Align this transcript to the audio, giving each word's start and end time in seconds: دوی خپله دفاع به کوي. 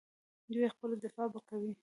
دوی 0.53 0.71
خپله 0.73 0.95
دفاع 1.05 1.27
به 1.33 1.39
کوي. 1.49 1.71